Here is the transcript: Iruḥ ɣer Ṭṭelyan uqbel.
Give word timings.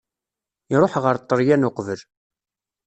Iruḥ 0.73 0.93
ɣer 1.03 1.15
Ṭṭelyan 1.23 1.67
uqbel. 1.67 2.01